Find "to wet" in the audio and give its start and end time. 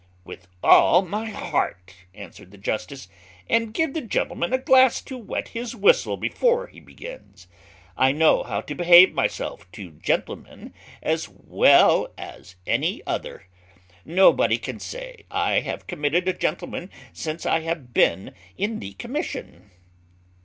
5.03-5.49